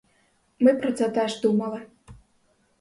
Ми 0.59 0.73
про 0.73 0.91
це 0.91 1.09
теж 1.09 1.41
думали. 1.41 1.81